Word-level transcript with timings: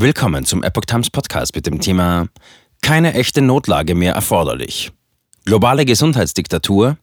Willkommen 0.00 0.44
zum 0.44 0.62
Epoch 0.62 0.84
Times 0.84 1.10
Podcast 1.10 1.56
mit 1.56 1.66
dem 1.66 1.80
Thema 1.80 2.28
Keine 2.82 3.14
echte 3.14 3.42
Notlage 3.42 3.96
mehr 3.96 4.14
erforderlich. 4.14 4.92
Globale 5.44 5.84
Gesundheitsdiktatur. 5.84 6.98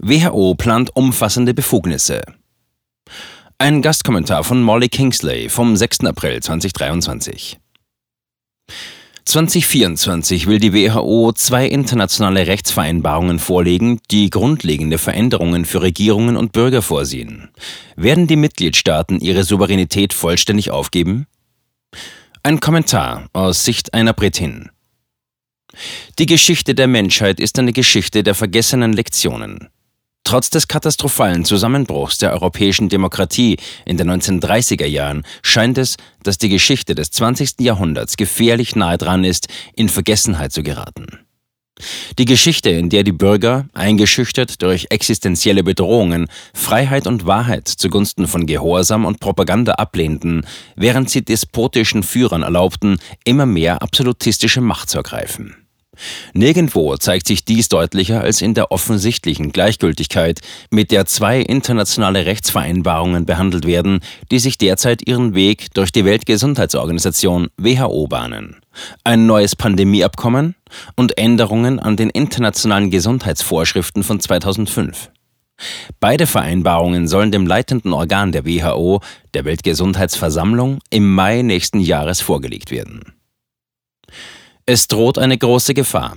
WHO 0.00 0.56
plant 0.56 0.90
umfassende 0.96 1.54
Befugnisse. 1.54 2.22
Ein 3.58 3.80
Gastkommentar 3.80 4.42
von 4.42 4.60
Molly 4.60 4.88
Kingsley 4.88 5.48
vom 5.48 5.76
6. 5.76 6.00
April 6.00 6.42
2023. 6.42 7.60
2024 9.24 10.48
will 10.48 10.58
die 10.58 10.74
WHO 10.74 11.30
zwei 11.30 11.66
internationale 11.68 12.48
Rechtsvereinbarungen 12.48 13.38
vorlegen, 13.38 14.00
die 14.10 14.30
grundlegende 14.30 14.98
Veränderungen 14.98 15.64
für 15.64 15.80
Regierungen 15.80 16.36
und 16.36 16.50
Bürger 16.50 16.82
vorsehen. 16.82 17.50
Werden 17.94 18.26
die 18.26 18.34
Mitgliedstaaten 18.34 19.20
ihre 19.20 19.44
Souveränität 19.44 20.12
vollständig 20.12 20.72
aufgeben? 20.72 21.28
Ein 22.42 22.58
Kommentar 22.58 23.28
aus 23.34 23.66
Sicht 23.66 23.92
einer 23.92 24.14
Britin. 24.14 24.70
Die 26.18 26.24
Geschichte 26.24 26.74
der 26.74 26.86
Menschheit 26.86 27.38
ist 27.38 27.58
eine 27.58 27.74
Geschichte 27.74 28.22
der 28.22 28.34
vergessenen 28.34 28.94
Lektionen. 28.94 29.68
Trotz 30.24 30.48
des 30.48 30.66
katastrophalen 30.66 31.44
Zusammenbruchs 31.44 32.16
der 32.16 32.32
europäischen 32.32 32.88
Demokratie 32.88 33.58
in 33.84 33.98
den 33.98 34.10
1930er 34.10 34.86
Jahren 34.86 35.26
scheint 35.42 35.76
es, 35.76 35.98
dass 36.22 36.38
die 36.38 36.48
Geschichte 36.48 36.94
des 36.94 37.10
20. 37.10 37.60
Jahrhunderts 37.60 38.16
gefährlich 38.16 38.74
nahe 38.74 38.96
dran 38.96 39.22
ist, 39.22 39.48
in 39.74 39.90
Vergessenheit 39.90 40.52
zu 40.52 40.62
geraten. 40.62 41.18
Die 42.18 42.24
Geschichte, 42.24 42.70
in 42.70 42.90
der 42.90 43.02
die 43.02 43.12
Bürger, 43.12 43.66
eingeschüchtert 43.72 44.62
durch 44.62 44.86
existenzielle 44.90 45.62
Bedrohungen, 45.62 46.26
Freiheit 46.54 47.06
und 47.06 47.26
Wahrheit 47.26 47.68
zugunsten 47.68 48.26
von 48.26 48.46
Gehorsam 48.46 49.04
und 49.04 49.20
Propaganda 49.20 49.72
ablehnten, 49.72 50.46
während 50.76 51.10
sie 51.10 51.24
despotischen 51.24 52.02
Führern 52.02 52.42
erlaubten, 52.42 52.98
immer 53.24 53.46
mehr 53.46 53.82
absolutistische 53.82 54.60
Macht 54.60 54.90
zu 54.90 54.98
ergreifen. 54.98 55.59
Nirgendwo 56.32 56.96
zeigt 56.96 57.26
sich 57.26 57.44
dies 57.44 57.68
deutlicher 57.68 58.20
als 58.20 58.42
in 58.42 58.54
der 58.54 58.72
offensichtlichen 58.72 59.52
Gleichgültigkeit, 59.52 60.40
mit 60.70 60.90
der 60.90 61.06
zwei 61.06 61.40
internationale 61.40 62.26
Rechtsvereinbarungen 62.26 63.26
behandelt 63.26 63.66
werden, 63.66 64.00
die 64.30 64.38
sich 64.38 64.58
derzeit 64.58 65.06
ihren 65.06 65.34
Weg 65.34 65.72
durch 65.74 65.92
die 65.92 66.04
Weltgesundheitsorganisation 66.04 67.48
WHO 67.56 68.06
bahnen. 68.06 68.56
Ein 69.04 69.26
neues 69.26 69.56
Pandemieabkommen 69.56 70.54
und 70.96 71.18
Änderungen 71.18 71.78
an 71.78 71.96
den 71.96 72.10
internationalen 72.10 72.90
Gesundheitsvorschriften 72.90 74.02
von 74.02 74.20
2005. 74.20 75.10
Beide 75.98 76.26
Vereinbarungen 76.26 77.06
sollen 77.08 77.32
dem 77.32 77.46
leitenden 77.46 77.92
Organ 77.92 78.32
der 78.32 78.46
WHO, 78.46 79.00
der 79.34 79.44
Weltgesundheitsversammlung, 79.44 80.78
im 80.90 81.14
Mai 81.14 81.42
nächsten 81.42 81.80
Jahres 81.80 82.20
vorgelegt 82.20 82.70
werden. 82.70 83.19
Es 84.66 84.88
droht 84.88 85.18
eine 85.18 85.38
große 85.38 85.74
Gefahr. 85.74 86.16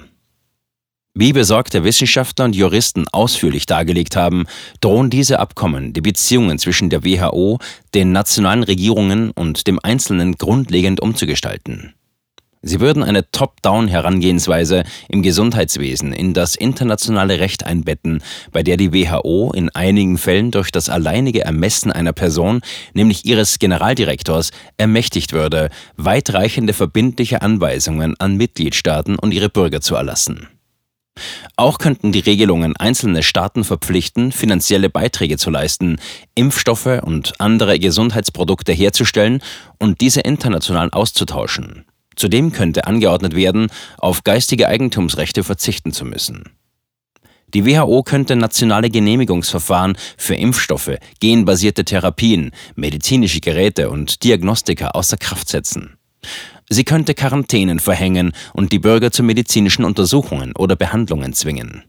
Wie 1.16 1.32
besorgte 1.32 1.84
Wissenschaftler 1.84 2.46
und 2.46 2.56
Juristen 2.56 3.06
ausführlich 3.12 3.68
dargelegt 3.68 4.16
haben, 4.16 4.46
drohen 4.82 5.12
diese 5.12 5.40
Abkommen 5.40 5.94
die 5.94 6.02
Beziehungen 6.02 6.58
zwischen 6.58 6.90
der 6.90 7.04
WHO, 7.04 7.60
den 7.94 8.12
nationalen 8.12 8.64
Regierungen 8.64 9.30
und 9.30 9.68
dem 9.68 9.80
Einzelnen 9.84 10.38
grundlegend 10.38 11.02
umzugestalten. 11.02 11.94
Sie 12.66 12.80
würden 12.80 13.04
eine 13.04 13.30
Top-Down-Herangehensweise 13.30 14.86
im 15.10 15.22
Gesundheitswesen 15.22 16.14
in 16.14 16.34
das 16.34 16.56
internationale 16.56 17.40
Recht 17.40 17.66
einbetten, 17.66 18.24
bei 18.54 18.64
der 18.64 18.78
die 18.78 18.94
WHO 18.94 19.52
in 19.54 19.70
einigen 19.70 20.18
Fällen 20.18 20.50
durch 20.50 20.72
das 20.72 20.88
alleinige 20.88 21.44
Ermessen 21.44 21.92
einer 21.92 22.14
Person, 22.14 22.62
nämlich 22.94 23.26
ihres 23.26 23.60
Generaldirektors, 23.60 24.52
ermächtigt 24.78 25.34
würde, 25.34 25.72
weitreichende 25.98 26.72
verbindliche 26.72 27.42
Anweisungen 27.42 28.16
an 28.20 28.38
Mitgliedstaaten 28.38 29.20
und 29.20 29.34
ihre 29.34 29.50
Bürger 29.50 29.82
zu 29.82 29.96
erlassen. 29.96 30.48
Auch 31.58 31.80
könnten 31.80 32.14
die 32.14 32.22
Regelungen 32.22 32.78
einzelne 32.78 33.24
Staaten 33.24 33.66
verpflichten, 33.66 34.32
finanzielle 34.32 34.90
Beiträge 34.90 35.38
zu 35.38 35.50
leisten, 35.50 35.98
Impfstoffe 36.34 37.02
und 37.04 37.34
andere 37.40 37.78
Gesundheitsprodukte 37.78 38.72
herzustellen 38.72 39.42
und 39.80 40.00
diese 40.00 40.22
international 40.22 40.90
auszutauschen. 40.92 41.84
Zudem 42.16 42.52
könnte 42.52 42.86
angeordnet 42.86 43.36
werden, 43.36 43.68
auf 43.98 44.24
geistige 44.24 44.68
Eigentumsrechte 44.68 45.44
verzichten 45.44 45.92
zu 45.92 46.06
müssen. 46.06 46.44
Die 47.54 47.66
WHO 47.66 48.02
könnte 48.02 48.36
nationale 48.36 48.90
Genehmigungsverfahren 48.90 49.96
für 50.18 50.36
Impfstoffe, 50.36 50.98
genbasierte 51.20 51.86
Therapien, 51.86 52.52
medizinische 52.76 53.42
Geräte 53.42 53.92
und 53.92 54.24
Diagnostika 54.24 54.90
außer 54.90 55.18
Kraft 55.18 55.50
setzen. 55.50 55.98
Sie 56.70 56.84
könnte 56.84 57.14
Quarantänen 57.14 57.80
verhängen 57.80 58.32
und 58.54 58.72
die 58.72 58.80
Bürger 58.80 59.12
zu 59.12 59.22
medizinischen 59.22 59.86
Untersuchungen 59.86 60.56
oder 60.56 60.76
Behandlungen 60.76 61.34
zwingen. 61.34 61.84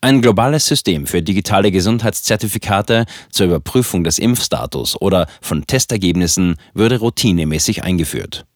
Ein 0.00 0.20
globales 0.20 0.66
System 0.66 1.06
für 1.06 1.22
digitale 1.22 1.70
Gesundheitszertifikate 1.70 3.06
zur 3.30 3.46
Überprüfung 3.46 4.04
des 4.04 4.18
Impfstatus 4.18 5.00
oder 5.00 5.28
von 5.40 5.66
Testergebnissen 5.66 6.56
würde 6.74 6.98
routinemäßig 6.98 7.84
eingeführt. 7.84 8.46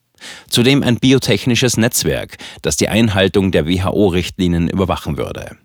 Zudem 0.48 0.82
ein 0.82 0.96
biotechnisches 0.96 1.76
Netzwerk, 1.76 2.36
das 2.62 2.76
die 2.76 2.88
Einhaltung 2.88 3.52
der 3.52 3.66
WHO-Richtlinien 3.66 4.68
überwachen 4.68 5.16
würde. 5.16 5.56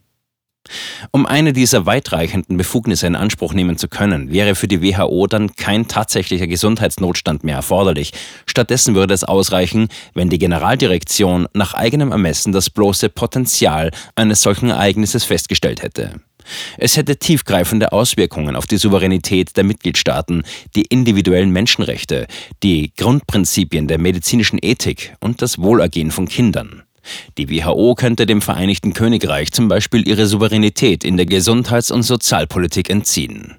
Um 1.12 1.26
eine 1.26 1.54
dieser 1.54 1.86
weitreichenden 1.86 2.58
Befugnisse 2.58 3.06
in 3.08 3.16
Anspruch 3.16 3.54
nehmen 3.54 3.78
zu 3.78 3.88
können, 3.88 4.32
wäre 4.32 4.56
für 4.56 4.68
die 4.68 4.82
WHO 4.82 5.28
dann 5.28 5.56
kein 5.56 5.88
tatsächlicher 5.88 6.48
Gesundheitsnotstand 6.48 7.44
mehr 7.44 7.58
erforderlich. 7.58 8.14
Stattdessen 8.46 8.96
würde 8.96 9.14
es 9.14 9.24
ausreichen, 9.24 9.90
wenn 10.14 10.30
die 10.30 10.40
Generaldirektion 10.40 11.48
nach 11.54 11.74
eigenem 11.74 12.12
Ermessen 12.12 12.52
das 12.52 12.70
bloße 12.70 13.10
Potenzial 13.10 13.92
eines 14.16 14.42
solchen 14.42 14.70
Ereignisses 14.70 15.24
festgestellt 15.24 15.84
hätte. 15.84 16.22
Es 16.78 16.98
hätte 16.98 17.18
tiefgreifende 17.18 17.92
Auswirkungen 17.92 18.56
auf 18.56 18.68
die 18.68 18.78
Souveränität 18.78 19.58
der 19.58 19.64
Mitgliedstaaten, 19.64 20.44
die 20.76 20.84
individuellen 20.84 21.52
Menschenrechte, 21.52 22.28
die 22.64 22.92
Grundprinzipien 22.96 23.88
der 23.88 23.98
medizinischen 23.98 24.60
Ethik 24.62 25.16
und 25.20 25.42
das 25.42 25.60
Wohlergehen 25.60 26.12
von 26.12 26.28
Kindern. 26.28 26.84
Die 27.38 27.50
WHO 27.50 27.96
könnte 27.96 28.26
dem 28.26 28.42
Vereinigten 28.42 28.94
Königreich 28.94 29.52
zum 29.52 29.68
Beispiel 29.68 30.08
ihre 30.08 30.26
Souveränität 30.26 31.04
in 31.04 31.18
der 31.18 31.26
Gesundheits- 31.26 31.92
und 31.92 32.04
Sozialpolitik 32.04 32.90
entziehen. 32.90 33.58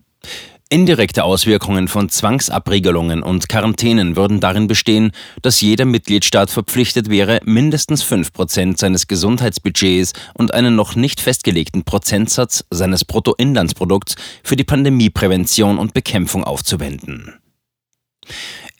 Indirekte 0.68 1.22
Auswirkungen 1.22 1.86
von 1.86 2.08
Zwangsabriegelungen 2.08 3.22
und 3.22 3.48
Quarantänen 3.48 4.16
würden 4.16 4.40
darin 4.40 4.66
bestehen, 4.66 5.12
dass 5.40 5.60
jeder 5.60 5.84
Mitgliedstaat 5.84 6.50
verpflichtet 6.50 7.08
wäre, 7.08 7.38
mindestens 7.44 8.04
5% 8.04 8.76
seines 8.76 9.06
Gesundheitsbudgets 9.06 10.12
und 10.34 10.52
einen 10.54 10.74
noch 10.74 10.96
nicht 10.96 11.20
festgelegten 11.20 11.84
Prozentsatz 11.84 12.64
seines 12.68 13.04
Bruttoinlandsprodukts 13.04 14.16
für 14.42 14.56
die 14.56 14.64
Pandemieprävention 14.64 15.78
und 15.78 15.94
Bekämpfung 15.94 16.42
aufzuwenden. 16.42 17.34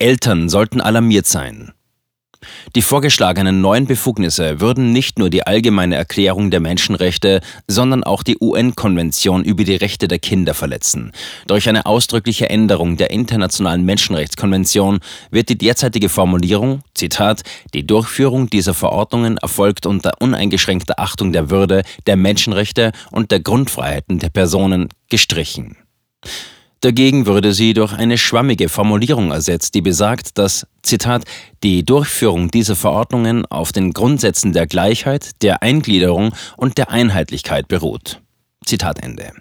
Eltern 0.00 0.48
sollten 0.48 0.80
alarmiert 0.80 1.26
sein. 1.26 1.72
Die 2.74 2.82
vorgeschlagenen 2.82 3.60
neuen 3.60 3.86
Befugnisse 3.86 4.60
würden 4.60 4.92
nicht 4.92 5.18
nur 5.18 5.30
die 5.30 5.46
allgemeine 5.46 5.96
Erklärung 5.96 6.50
der 6.50 6.60
Menschenrechte, 6.60 7.40
sondern 7.66 8.04
auch 8.04 8.22
die 8.22 8.36
UN-Konvention 8.40 9.44
über 9.44 9.64
die 9.64 9.76
Rechte 9.76 10.08
der 10.08 10.18
Kinder 10.18 10.54
verletzen. 10.54 11.12
Durch 11.46 11.68
eine 11.68 11.86
ausdrückliche 11.86 12.50
Änderung 12.50 12.96
der 12.96 13.10
internationalen 13.10 13.84
Menschenrechtskonvention 13.84 15.00
wird 15.30 15.48
die 15.48 15.58
derzeitige 15.58 16.08
Formulierung, 16.08 16.80
Zitat, 16.94 17.42
die 17.74 17.86
Durchführung 17.86 18.50
dieser 18.50 18.74
Verordnungen 18.74 19.36
erfolgt 19.38 19.86
unter 19.86 20.20
uneingeschränkter 20.20 20.98
Achtung 20.98 21.32
der 21.32 21.50
Würde, 21.50 21.82
der 22.06 22.16
Menschenrechte 22.16 22.92
und 23.10 23.30
der 23.30 23.40
Grundfreiheiten 23.40 24.18
der 24.18 24.30
Personen, 24.30 24.88
gestrichen. 25.08 25.76
Dagegen 26.80 27.26
würde 27.26 27.52
sie 27.54 27.72
durch 27.72 27.94
eine 27.94 28.18
schwammige 28.18 28.68
Formulierung 28.68 29.30
ersetzt, 29.30 29.74
die 29.74 29.80
besagt, 29.80 30.38
dass, 30.38 30.66
Zitat, 30.82 31.24
die 31.62 31.84
Durchführung 31.84 32.50
dieser 32.50 32.76
Verordnungen 32.76 33.46
auf 33.46 33.72
den 33.72 33.92
Grundsätzen 33.92 34.52
der 34.52 34.66
Gleichheit, 34.66 35.42
der 35.42 35.62
Eingliederung 35.62 36.32
und 36.56 36.78
der 36.78 36.90
Einheitlichkeit 36.90 37.66
beruht. 37.68 38.20
Zitat 38.64 39.02
Ende. 39.02 39.32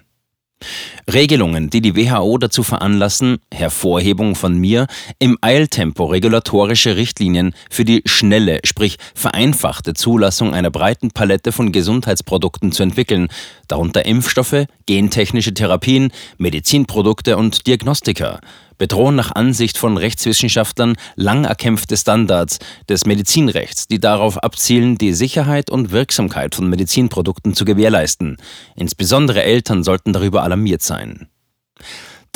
Regelungen, 1.12 1.70
die 1.70 1.80
die 1.80 1.94
WHO 1.94 2.38
dazu 2.38 2.62
veranlassen, 2.62 3.38
Hervorhebung 3.52 4.34
von 4.34 4.58
mir, 4.58 4.86
im 5.18 5.38
Eiltempo 5.40 6.06
regulatorische 6.06 6.96
Richtlinien 6.96 7.54
für 7.70 7.84
die 7.84 8.02
schnelle, 8.06 8.60
sprich 8.64 8.96
vereinfachte 9.14 9.94
Zulassung 9.94 10.52
einer 10.52 10.70
breiten 10.70 11.10
Palette 11.10 11.52
von 11.52 11.70
Gesundheitsprodukten 11.72 12.72
zu 12.72 12.82
entwickeln, 12.82 13.28
darunter 13.68 14.04
Impfstoffe, 14.06 14.66
gentechnische 14.86 15.54
Therapien, 15.54 16.10
Medizinprodukte 16.38 17.36
und 17.36 17.66
Diagnostika, 17.66 18.40
bedrohen 18.78 19.14
nach 19.14 19.32
Ansicht 19.32 19.78
von 19.78 19.96
Rechtswissenschaftlern 19.96 20.96
lang 21.14 21.44
erkämpfte 21.44 21.96
Standards 21.96 22.58
des 22.88 23.06
Medizinrechts, 23.06 23.86
die 23.88 24.00
darauf 24.00 24.38
abzielen, 24.38 24.98
die 24.98 25.12
Sicherheit 25.12 25.70
und 25.70 25.90
Wirksamkeit 25.90 26.54
von 26.54 26.68
Medizinprodukten 26.68 27.54
zu 27.54 27.64
gewährleisten. 27.64 28.36
Insbesondere 28.74 29.42
Eltern 29.42 29.82
sollten 29.82 30.12
darüber 30.12 30.42
alarmiert 30.42 30.82
sein. 30.82 31.28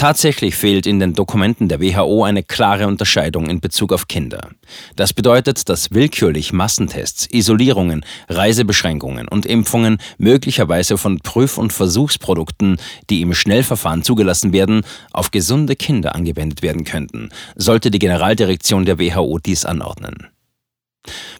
Tatsächlich 0.00 0.56
fehlt 0.56 0.86
in 0.86 0.98
den 0.98 1.12
Dokumenten 1.12 1.68
der 1.68 1.78
WHO 1.78 2.24
eine 2.24 2.42
klare 2.42 2.86
Unterscheidung 2.86 3.50
in 3.50 3.60
Bezug 3.60 3.92
auf 3.92 4.08
Kinder. 4.08 4.48
Das 4.96 5.12
bedeutet, 5.12 5.68
dass 5.68 5.90
willkürlich 5.90 6.54
Massentests, 6.54 7.28
Isolierungen, 7.30 8.06
Reisebeschränkungen 8.30 9.28
und 9.28 9.44
Impfungen 9.44 9.98
möglicherweise 10.16 10.96
von 10.96 11.18
Prüf- 11.18 11.58
und 11.58 11.74
Versuchsprodukten, 11.74 12.78
die 13.10 13.20
im 13.20 13.34
Schnellverfahren 13.34 14.02
zugelassen 14.02 14.54
werden, 14.54 14.86
auf 15.12 15.32
gesunde 15.32 15.76
Kinder 15.76 16.14
angewendet 16.14 16.62
werden 16.62 16.84
könnten, 16.84 17.28
sollte 17.54 17.90
die 17.90 17.98
Generaldirektion 17.98 18.86
der 18.86 18.98
WHO 18.98 19.38
dies 19.38 19.66
anordnen. 19.66 20.28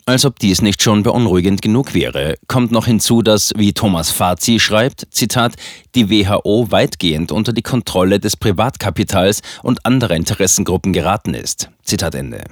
Als 0.07 0.25
ob 0.25 0.39
dies 0.39 0.63
nicht 0.63 0.83
schon 0.83 1.03
beunruhigend 1.03 1.63
genug 1.63 1.95
wäre, 1.95 2.37
kommt 2.49 2.73
noch 2.73 2.87
hinzu, 2.87 3.23
dass, 3.23 3.53
wie 3.57 3.73
Thomas 3.73 4.11
Fazi 4.11 4.59
schreibt, 4.59 5.07
Zitat, 5.11 5.55
die 5.95 6.11
WHO 6.11 6.71
weitgehend 6.71 7.31
unter 7.31 7.53
die 7.53 7.63
Kontrolle 7.63 8.19
des 8.19 8.37
Privatkapitals 8.37 9.43
und 9.63 9.85
anderer 9.85 10.17
Interessengruppen 10.17 10.93
geraten 10.93 11.35
ist. 11.35 11.71
Zitat 11.85 12.15
Ende. 12.15 12.45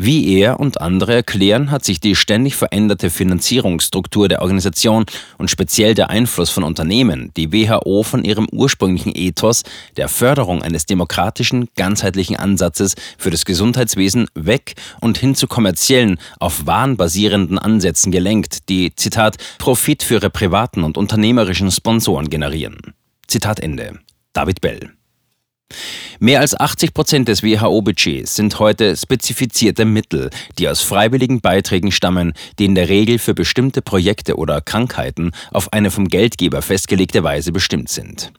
Wie 0.00 0.38
er 0.38 0.60
und 0.60 0.80
andere 0.80 1.12
erklären, 1.12 1.72
hat 1.72 1.84
sich 1.84 1.98
die 1.98 2.14
ständig 2.14 2.54
veränderte 2.54 3.10
Finanzierungsstruktur 3.10 4.28
der 4.28 4.42
Organisation 4.42 5.04
und 5.38 5.50
speziell 5.50 5.96
der 5.96 6.08
Einfluss 6.08 6.50
von 6.50 6.62
Unternehmen 6.62 7.32
die 7.36 7.52
WHO 7.52 8.04
von 8.04 8.22
ihrem 8.22 8.46
ursprünglichen 8.52 9.10
Ethos 9.12 9.64
der 9.96 10.08
Förderung 10.08 10.62
eines 10.62 10.86
demokratischen, 10.86 11.68
ganzheitlichen 11.74 12.36
Ansatzes 12.36 12.94
für 13.18 13.30
das 13.30 13.44
Gesundheitswesen 13.44 14.28
weg 14.34 14.74
und 15.00 15.18
hin 15.18 15.34
zu 15.34 15.48
kommerziellen, 15.48 16.20
auf 16.38 16.64
Wahn 16.64 16.96
basierenden 16.96 17.58
Ansätzen 17.58 18.12
gelenkt, 18.12 18.68
die, 18.68 18.94
Zitat, 18.94 19.36
Profit 19.58 20.04
für 20.04 20.14
ihre 20.14 20.30
privaten 20.30 20.84
und 20.84 20.96
unternehmerischen 20.96 21.72
Sponsoren 21.72 22.30
generieren. 22.30 22.94
Zitat 23.26 23.58
Ende. 23.58 23.98
David 24.32 24.60
Bell. 24.60 24.97
Mehr 26.20 26.40
als 26.40 26.58
80 26.58 26.94
Prozent 26.94 27.28
des 27.28 27.42
WHO-Budgets 27.42 28.36
sind 28.36 28.58
heute 28.58 28.96
spezifizierte 28.96 29.84
Mittel, 29.84 30.30
die 30.58 30.68
aus 30.68 30.82
freiwilligen 30.82 31.40
Beiträgen 31.40 31.92
stammen, 31.92 32.32
die 32.58 32.64
in 32.64 32.74
der 32.74 32.88
Regel 32.88 33.18
für 33.18 33.34
bestimmte 33.34 33.82
Projekte 33.82 34.36
oder 34.36 34.60
Krankheiten 34.60 35.32
auf 35.52 35.72
eine 35.72 35.90
vom 35.90 36.08
Geldgeber 36.08 36.62
festgelegte 36.62 37.22
Weise 37.22 37.52
bestimmt 37.52 37.88
sind. 37.88 38.32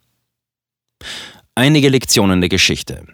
Einige 1.54 1.88
Lektionen 1.88 2.40
der 2.40 2.50
Geschichte. 2.50 3.04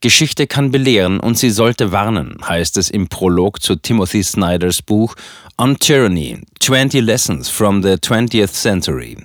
Geschichte 0.00 0.46
kann 0.46 0.70
belehren 0.70 1.20
und 1.20 1.36
sie 1.36 1.50
sollte 1.50 1.92
warnen, 1.92 2.38
heißt 2.48 2.78
es 2.78 2.90
im 2.90 3.08
Prolog 3.08 3.62
zu 3.62 3.76
Timothy 3.76 4.22
Snyders 4.22 4.80
Buch 4.80 5.14
On 5.58 5.78
Tyranny, 5.78 6.40
20 6.58 7.02
Lessons 7.02 7.50
from 7.50 7.82
the 7.82 7.90
20th 7.90 8.52
Century. 8.52 9.18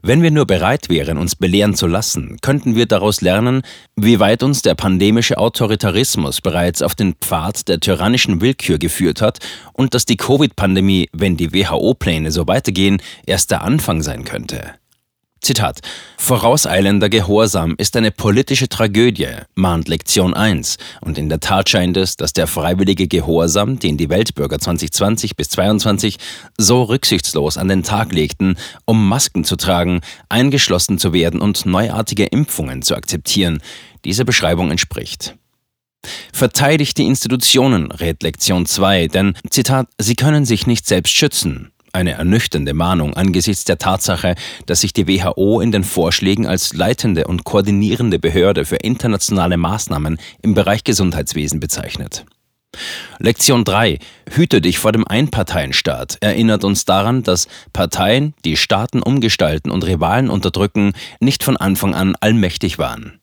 Wenn 0.00 0.22
wir 0.22 0.30
nur 0.30 0.46
bereit 0.46 0.88
wären, 0.88 1.18
uns 1.18 1.34
belehren 1.34 1.74
zu 1.74 1.88
lassen, 1.88 2.38
könnten 2.40 2.76
wir 2.76 2.86
daraus 2.86 3.20
lernen, 3.20 3.62
wie 3.96 4.20
weit 4.20 4.44
uns 4.44 4.62
der 4.62 4.76
pandemische 4.76 5.38
Autoritarismus 5.38 6.40
bereits 6.40 6.82
auf 6.82 6.94
den 6.94 7.14
Pfad 7.14 7.66
der 7.66 7.80
tyrannischen 7.80 8.40
Willkür 8.40 8.78
geführt 8.78 9.20
hat 9.20 9.40
und 9.72 9.94
dass 9.94 10.06
die 10.06 10.16
Covid-Pandemie, 10.16 11.08
wenn 11.12 11.36
die 11.36 11.52
WHO-Pläne 11.52 12.30
so 12.30 12.46
weitergehen, 12.46 13.02
erst 13.26 13.50
der 13.50 13.62
Anfang 13.62 14.02
sein 14.02 14.24
könnte. 14.24 14.77
Zitat. 15.40 15.80
Vorauseilender 16.16 17.08
Gehorsam 17.08 17.74
ist 17.78 17.96
eine 17.96 18.10
politische 18.10 18.68
Tragödie, 18.68 19.28
mahnt 19.54 19.88
Lektion 19.88 20.34
1. 20.34 20.76
Und 21.00 21.18
in 21.18 21.28
der 21.28 21.40
Tat 21.40 21.68
scheint 21.68 21.96
es, 21.96 22.16
dass 22.16 22.32
der 22.32 22.46
freiwillige 22.46 23.06
Gehorsam, 23.06 23.78
den 23.78 23.96
die 23.96 24.08
Weltbürger 24.08 24.58
2020 24.58 25.36
bis 25.36 25.50
2022 25.50 26.18
so 26.58 26.82
rücksichtslos 26.82 27.56
an 27.56 27.68
den 27.68 27.82
Tag 27.82 28.12
legten, 28.12 28.56
um 28.84 29.08
Masken 29.08 29.44
zu 29.44 29.56
tragen, 29.56 30.00
eingeschlossen 30.28 30.98
zu 30.98 31.12
werden 31.12 31.40
und 31.40 31.66
neuartige 31.66 32.26
Impfungen 32.26 32.82
zu 32.82 32.94
akzeptieren, 32.94 33.62
dieser 34.04 34.24
Beschreibung 34.24 34.70
entspricht. 34.70 35.36
Verteidigt 36.32 36.98
die 36.98 37.06
Institutionen, 37.06 37.90
rät 37.90 38.22
Lektion 38.22 38.66
2, 38.66 39.08
denn, 39.08 39.34
Zitat, 39.50 39.88
sie 39.98 40.14
können 40.14 40.44
sich 40.44 40.66
nicht 40.66 40.86
selbst 40.86 41.12
schützen. 41.12 41.72
Eine 41.98 42.12
ernüchternde 42.12 42.74
Mahnung 42.74 43.14
angesichts 43.14 43.64
der 43.64 43.76
Tatsache, 43.76 44.36
dass 44.66 44.82
sich 44.82 44.92
die 44.92 45.08
WHO 45.08 45.60
in 45.60 45.72
den 45.72 45.82
Vorschlägen 45.82 46.46
als 46.46 46.72
leitende 46.72 47.26
und 47.26 47.42
koordinierende 47.42 48.20
Behörde 48.20 48.64
für 48.64 48.76
internationale 48.76 49.56
Maßnahmen 49.56 50.16
im 50.40 50.54
Bereich 50.54 50.84
Gesundheitswesen 50.84 51.58
bezeichnet. 51.58 52.24
Lektion 53.18 53.64
3. 53.64 53.98
Hüte 54.30 54.60
dich 54.60 54.78
vor 54.78 54.92
dem 54.92 55.08
Einparteienstaat 55.08 56.18
erinnert 56.20 56.62
uns 56.62 56.84
daran, 56.84 57.24
dass 57.24 57.48
Parteien, 57.72 58.32
die 58.44 58.56
Staaten 58.56 59.02
umgestalten 59.02 59.72
und 59.72 59.84
Rivalen 59.84 60.30
unterdrücken, 60.30 60.92
nicht 61.18 61.42
von 61.42 61.56
Anfang 61.56 61.96
an 61.96 62.14
allmächtig 62.20 62.78
waren. 62.78 63.18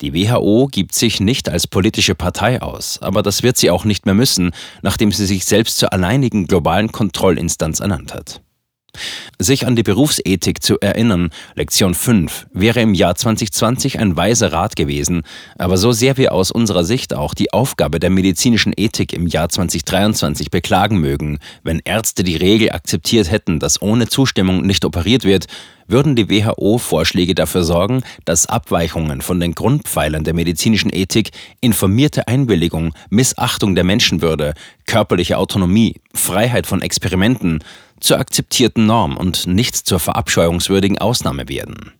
Die 0.00 0.12
WHO 0.14 0.68
gibt 0.70 0.94
sich 0.94 1.20
nicht 1.20 1.48
als 1.48 1.66
politische 1.66 2.14
Partei 2.14 2.60
aus, 2.60 3.00
aber 3.00 3.22
das 3.22 3.42
wird 3.42 3.56
sie 3.56 3.70
auch 3.70 3.84
nicht 3.84 4.04
mehr 4.04 4.14
müssen, 4.14 4.50
nachdem 4.82 5.10
sie 5.10 5.26
sich 5.26 5.44
selbst 5.44 5.78
zur 5.78 5.92
alleinigen 5.92 6.46
globalen 6.46 6.92
Kontrollinstanz 6.92 7.80
ernannt 7.80 8.12
hat. 8.12 8.42
Sich 9.38 9.66
an 9.66 9.76
die 9.76 9.82
Berufsethik 9.82 10.62
zu 10.62 10.78
erinnern, 10.80 11.30
Lektion 11.54 11.94
5, 11.94 12.46
wäre 12.52 12.80
im 12.80 12.94
Jahr 12.94 13.14
2020 13.14 13.98
ein 13.98 14.16
weiser 14.16 14.52
Rat 14.52 14.76
gewesen, 14.76 15.22
aber 15.58 15.76
so 15.76 15.92
sehr 15.92 16.16
wir 16.16 16.32
aus 16.32 16.50
unserer 16.50 16.84
Sicht 16.84 17.14
auch 17.14 17.34
die 17.34 17.52
Aufgabe 17.52 18.00
der 18.00 18.10
medizinischen 18.10 18.72
Ethik 18.76 19.12
im 19.12 19.26
Jahr 19.26 19.48
2023 19.48 20.50
beklagen 20.50 20.98
mögen, 20.98 21.38
wenn 21.62 21.80
Ärzte 21.84 22.24
die 22.24 22.36
Regel 22.36 22.70
akzeptiert 22.70 23.30
hätten, 23.30 23.60
dass 23.60 23.80
ohne 23.82 24.08
Zustimmung 24.08 24.62
nicht 24.66 24.84
operiert 24.84 25.24
wird, 25.24 25.46
würden 25.88 26.16
die 26.16 26.28
WHO-Vorschläge 26.28 27.34
dafür 27.34 27.64
sorgen, 27.64 28.02
dass 28.24 28.46
Abweichungen 28.46 29.20
von 29.20 29.40
den 29.40 29.54
Grundpfeilern 29.54 30.24
der 30.24 30.34
medizinischen 30.34 30.92
Ethik, 30.92 31.30
informierte 31.60 32.28
Einwilligung, 32.28 32.94
Missachtung 33.10 33.74
der 33.74 33.84
Menschenwürde, 33.84 34.54
körperliche 34.86 35.38
Autonomie, 35.38 35.96
Freiheit 36.14 36.66
von 36.66 36.82
Experimenten, 36.82 37.62
zur 38.00 38.18
akzeptierten 38.18 38.86
Norm 38.86 39.16
und 39.16 39.46
nicht 39.46 39.76
zur 39.76 39.98
verabscheuungswürdigen 39.98 40.98
Ausnahme 40.98 41.48
werden. 41.48 41.92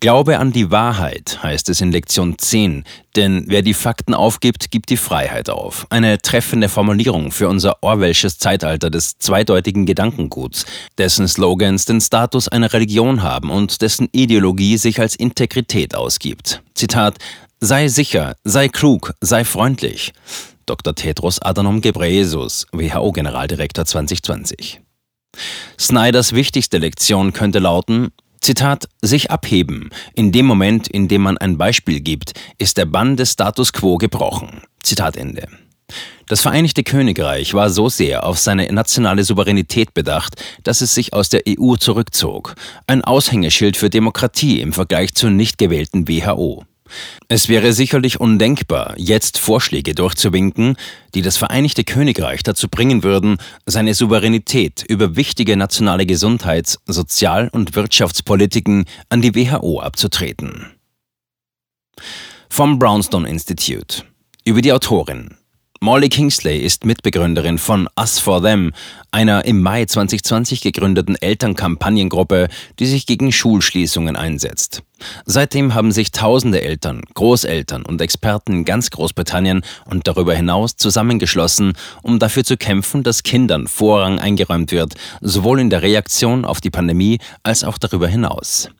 Glaube 0.00 0.38
an 0.38 0.52
die 0.52 0.70
Wahrheit, 0.70 1.42
heißt 1.42 1.70
es 1.70 1.80
in 1.80 1.90
Lektion 1.90 2.36
10, 2.36 2.84
denn 3.16 3.44
wer 3.46 3.62
die 3.62 3.72
Fakten 3.72 4.12
aufgibt, 4.12 4.70
gibt 4.70 4.90
die 4.90 4.98
Freiheit 4.98 5.48
auf. 5.48 5.86
Eine 5.88 6.18
treffende 6.18 6.68
Formulierung 6.68 7.30
für 7.30 7.48
unser 7.48 7.82
Orwellsches 7.82 8.36
Zeitalter 8.36 8.90
des 8.90 9.16
zweideutigen 9.16 9.86
Gedankenguts, 9.86 10.66
dessen 10.98 11.26
Slogans 11.26 11.86
den 11.86 12.02
Status 12.02 12.48
einer 12.48 12.74
Religion 12.74 13.22
haben 13.22 13.48
und 13.48 13.80
dessen 13.80 14.10
Ideologie 14.12 14.76
sich 14.76 15.00
als 15.00 15.14
Integrität 15.16 15.94
ausgibt. 15.94 16.62
Zitat 16.74 17.14
Sei 17.66 17.88
sicher, 17.88 18.36
sei 18.44 18.68
klug, 18.68 19.14
sei 19.22 19.42
freundlich. 19.42 20.12
Dr. 20.66 20.94
Tedros 20.94 21.40
Adhanom 21.40 21.80
Ghebreyesus, 21.80 22.66
WHO-Generaldirektor 22.72 23.86
2020. 23.86 24.82
Snyders 25.80 26.34
wichtigste 26.34 26.76
Lektion 26.76 27.32
könnte 27.32 27.60
lauten, 27.60 28.10
Zitat, 28.42 28.86
sich 29.00 29.30
abheben. 29.30 29.88
In 30.14 30.30
dem 30.30 30.44
Moment, 30.44 30.88
in 30.88 31.08
dem 31.08 31.22
man 31.22 31.38
ein 31.38 31.56
Beispiel 31.56 32.00
gibt, 32.00 32.34
ist 32.58 32.76
der 32.76 32.84
Bann 32.84 33.16
des 33.16 33.32
Status 33.32 33.72
quo 33.72 33.96
gebrochen. 33.96 34.60
Zitat 34.82 35.16
Ende. 35.16 35.48
Das 36.26 36.42
Vereinigte 36.42 36.82
Königreich 36.82 37.54
war 37.54 37.70
so 37.70 37.88
sehr 37.88 38.26
auf 38.26 38.36
seine 38.36 38.70
nationale 38.74 39.24
Souveränität 39.24 39.94
bedacht, 39.94 40.34
dass 40.64 40.82
es 40.82 40.94
sich 40.94 41.14
aus 41.14 41.30
der 41.30 41.44
EU 41.48 41.76
zurückzog. 41.76 42.56
Ein 42.86 43.02
Aushängeschild 43.02 43.78
für 43.78 43.88
Demokratie 43.88 44.60
im 44.60 44.74
Vergleich 44.74 45.14
zur 45.14 45.30
nicht 45.30 45.56
gewählten 45.56 46.06
WHO. 46.06 46.66
Es 47.28 47.48
wäre 47.48 47.72
sicherlich 47.72 48.20
undenkbar, 48.20 48.94
jetzt 48.96 49.38
Vorschläge 49.38 49.94
durchzuwinken, 49.94 50.76
die 51.14 51.22
das 51.22 51.36
Vereinigte 51.36 51.84
Königreich 51.84 52.42
dazu 52.42 52.68
bringen 52.68 53.02
würden, 53.02 53.38
seine 53.66 53.94
Souveränität 53.94 54.84
über 54.88 55.16
wichtige 55.16 55.56
nationale 55.56 56.06
Gesundheits-, 56.06 56.78
Sozial- 56.86 57.48
und 57.52 57.74
Wirtschaftspolitiken 57.74 58.84
an 59.08 59.22
die 59.22 59.34
WHO 59.34 59.80
abzutreten. 59.80 60.72
Vom 62.48 62.78
Brownstone 62.78 63.28
Institute 63.28 64.04
über 64.44 64.60
die 64.60 64.72
Autorin 64.72 65.36
Molly 65.84 66.08
Kingsley 66.08 66.60
ist 66.60 66.86
Mitbegründerin 66.86 67.58
von 67.58 67.90
Us 68.00 68.18
for 68.18 68.42
Them, 68.42 68.72
einer 69.10 69.44
im 69.44 69.60
Mai 69.60 69.84
2020 69.84 70.62
gegründeten 70.62 71.14
Elternkampagnengruppe, 71.14 72.48
die 72.78 72.86
sich 72.86 73.04
gegen 73.04 73.30
Schulschließungen 73.30 74.16
einsetzt. 74.16 74.82
Seitdem 75.26 75.74
haben 75.74 75.92
sich 75.92 76.10
tausende 76.10 76.62
Eltern, 76.62 77.02
Großeltern 77.12 77.84
und 77.84 78.00
Experten 78.00 78.54
in 78.54 78.64
ganz 78.64 78.88
Großbritannien 78.92 79.60
und 79.84 80.08
darüber 80.08 80.34
hinaus 80.34 80.76
zusammengeschlossen, 80.76 81.74
um 82.00 82.18
dafür 82.18 82.44
zu 82.44 82.56
kämpfen, 82.56 83.02
dass 83.02 83.22
Kindern 83.22 83.66
Vorrang 83.66 84.18
eingeräumt 84.18 84.72
wird, 84.72 84.94
sowohl 85.20 85.60
in 85.60 85.68
der 85.68 85.82
Reaktion 85.82 86.46
auf 86.46 86.62
die 86.62 86.70
Pandemie 86.70 87.18
als 87.42 87.62
auch 87.62 87.76
darüber 87.76 88.08
hinaus. 88.08 88.70